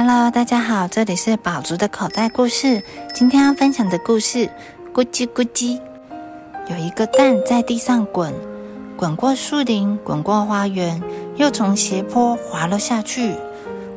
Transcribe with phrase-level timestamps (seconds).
[0.00, 2.84] Hello，大家好，这里是宝竹的口袋故事。
[3.12, 4.48] 今天要分享的故事，
[4.94, 5.80] 咕叽咕叽，
[6.70, 8.32] 有一个蛋在地上滚，
[8.96, 11.02] 滚过树林，滚过花园，
[11.34, 13.32] 又从斜坡滑了下去，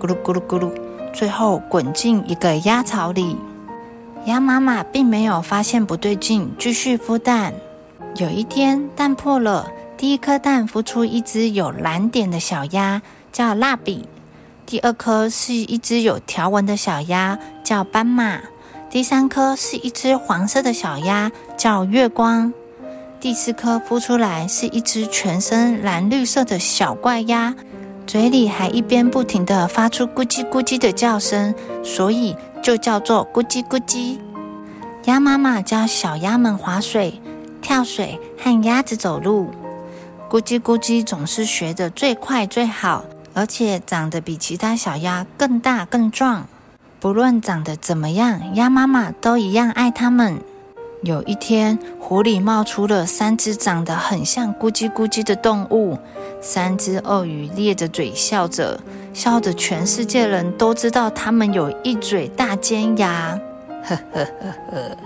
[0.00, 0.72] 咕噜咕噜咕噜，
[1.12, 3.36] 最后滚进一个鸭巢里。
[4.24, 7.52] 鸭妈妈并没有发现不对劲，继续孵蛋。
[8.16, 14.06] 有一天，蛋破了，第一颗蛋孵出一只有蓝点的小鸭，叫蜡笔；
[14.70, 18.38] 第二颗是一只有条纹的小鸭，叫斑马；
[18.88, 22.52] 第三颗是一只黄色的小鸭，叫月光；
[23.18, 27.52] 第四颗孵出来是一只全身蓝绿色的小怪鸭，
[28.06, 31.52] 嘴里还一边不停地发出咕叽咕叽的叫声，
[31.82, 32.36] 所以。
[32.62, 34.18] 就叫做咕叽咕叽。
[35.06, 37.18] 鸭妈妈教小鸭们划水、
[37.62, 39.50] 跳水和鸭子走路。
[40.28, 43.02] 咕叽咕叽总是学得最快最好，
[43.34, 46.46] 而且长得比其他小鸭更大更壮。
[46.98, 50.40] 不论长得怎么样，鸭妈妈都一样爱它们。
[51.02, 55.98] 有一天，湖里冒出了三只长得很像咕叽咕叽的动物。
[56.42, 58.78] 三只鳄鱼咧着嘴笑着。
[59.12, 63.38] 笑得全世界人都知道，它们有一嘴大尖牙。
[63.82, 64.96] 呵呵呵呵，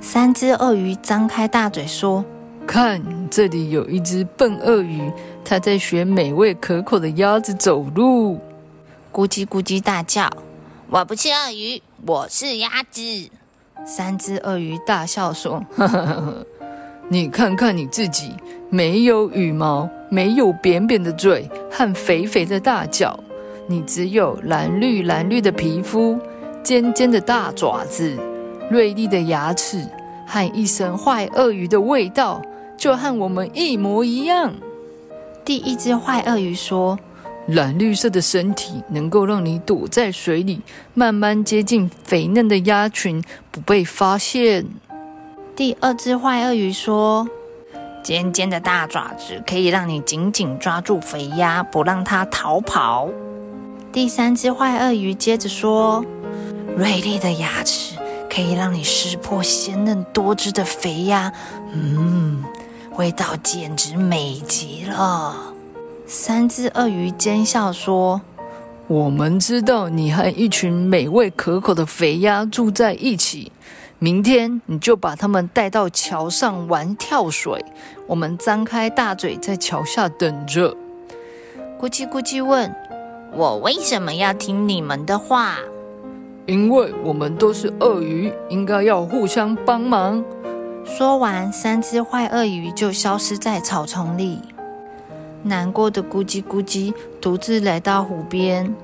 [0.00, 2.24] 三只鳄鱼张开大嘴说
[2.66, 5.10] ：“看，这里有一只笨鳄鱼，
[5.44, 8.40] 它在学美味可口的鸭子走路。”
[9.12, 10.30] 咕叽咕叽大叫
[10.88, 13.00] ：“我不是鳄鱼，我是鸭子。”
[13.84, 16.46] 三只鳄鱼大笑说：“呵呵呵，
[17.08, 18.32] 你看看你自己。”
[18.70, 23.20] 没有羽毛，没有扁扁的嘴和肥肥的大脚，
[23.66, 26.18] 你只有蓝绿蓝绿的皮肤、
[26.62, 28.16] 尖尖的大爪子、
[28.70, 29.86] 锐利的牙齿
[30.26, 32.40] 和一身坏鳄鱼的味道，
[32.82, 34.52] 就和我们一模一样。
[35.44, 36.98] 第一只坏鳄鱼说
[37.46, 40.60] ：“蓝绿色的身体能够让你躲在水里，
[40.92, 43.22] 慢慢接近肥嫩的鸭群，
[43.52, 44.66] 不被发现。”
[45.54, 47.28] 第二只坏鳄鱼说。
[48.02, 53.08] 尖尖的大爪子可以让你紧紧抓住肥鸭，不让它逃跑。
[53.92, 56.04] 第三只坏鳄鱼接着说
[56.76, 57.96] ：“锐利的牙齿
[58.28, 61.32] 可以让你识破鲜嫩多汁的肥鸭，
[61.72, 62.42] 嗯，
[62.96, 65.52] 味道简直美极了。”
[66.06, 68.20] 三只鳄鱼奸笑说
[68.88, 73.50] ：“我们知道你和一群美味可口的肥鸭住在一起。”
[73.98, 77.64] 明天你就把他们带到桥上玩跳水，
[78.08, 80.76] 我们张开大嘴在桥下等着。
[81.80, 82.74] 咕叽咕叽问
[83.32, 85.56] ：“我为什么要听你们的话？”
[86.46, 90.24] 因为我们都是鳄鱼，应该要互相帮忙。
[90.84, 94.40] 说完，三只坏鳄鱼就消失在草丛里。
[95.44, 98.74] 难过的咕叽咕叽独自来到湖边。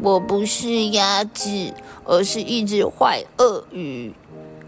[0.00, 1.72] 我不是鸭子，
[2.04, 4.12] 而是一只坏鳄鱼。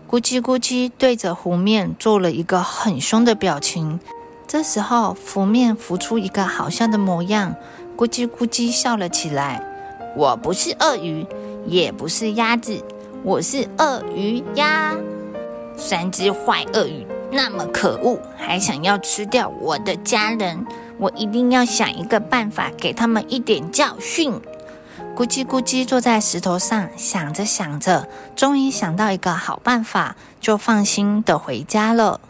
[0.09, 4.01] 咕叽咕叽对着湖面做了一个很凶的表情。
[4.47, 7.55] 这时候，湖面浮出一个好笑的模样，
[7.97, 9.63] 咕叽咕叽笑了起来。
[10.17, 11.27] 我不是鳄鱼，
[11.67, 12.83] 也不是鸭子，
[13.23, 14.97] 我是鳄鱼鸭。
[15.79, 20.67] 三只坏鳄鱼那么可恶，还想要吃掉我的家人，
[20.99, 24.33] 我一定要想一个办法给他们一点教训。
[25.15, 32.21] 咕叽咕叽坐在石头上，想着想着，终于想到一个好办法，就放心的回家了。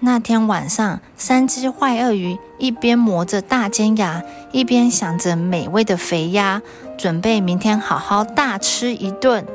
[0.00, 6.60] 那天晚上，三只坏鳄鱼一边磨着大尖牙，一边想着美味的肥鸭，
[6.98, 9.46] 准备明天好好大吃一顿。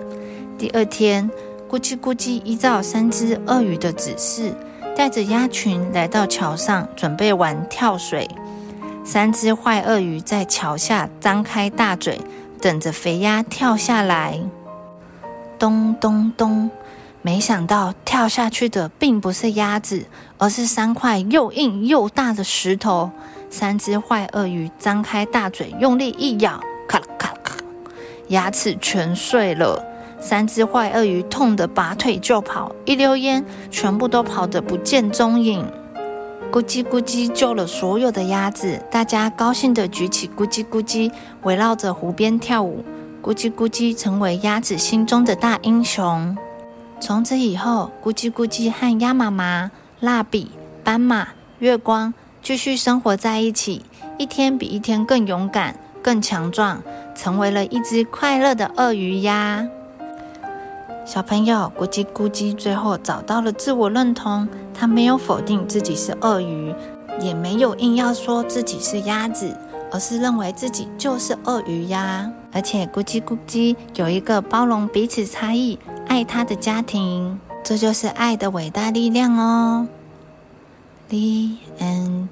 [0.58, 1.30] 第二天，
[1.70, 4.56] 咕叽咕叽依照三只鳄鱼的指示，
[4.96, 8.30] 带着鸭群来到桥上，准备玩跳水。
[9.04, 12.20] 三只坏鳄鱼在桥下张开大嘴。
[12.60, 14.40] 等着肥鸭跳下来，
[15.60, 16.72] 咚咚咚！
[17.22, 20.06] 没想到跳下去的并不是鸭子，
[20.40, 23.12] 而是三块又硬又大的石头。
[23.52, 27.56] 三只坏鳄鱼张开大嘴，用力一咬，咔咔咔，
[28.30, 29.86] 牙齿全碎了。
[30.20, 35.66] 三只坏鳄鱼痛得拔腿就跑，一溜烟，全部都跑得不见踪影。
[36.52, 41.12] 咕叽咕叽救了所有的鸭子，大家高兴地举起咕叽咕叽，
[41.44, 42.84] 围绕着湖边跳舞。
[43.22, 46.36] 咕叽咕叽成为鸭子心中的大英雄。
[47.00, 49.70] 从此以后，咕叽咕叽和鸭妈妈、
[50.00, 50.52] 蜡笔、
[50.84, 51.28] 斑马、
[51.60, 53.84] 月光继续生活在一起，
[54.18, 56.82] 一天比一天更勇敢、更强壮，
[57.14, 59.68] 成为了一只快乐的鳄鱼鸭。
[61.08, 64.46] 小朋友，咕叽咕叽最后找到了自我认同。
[64.74, 66.76] 他没有否定自己是鳄鱼，
[67.22, 69.56] 也没有硬要说自己是鸭子，
[69.90, 72.30] 而是认为自己就是鳄鱼呀。
[72.52, 79.88] 而且咕叽咕叽有一个包容彼此差异、爱他的家庭，这就是爱的伟大力量哦。
[81.08, 81.18] The
[81.80, 82.28] end.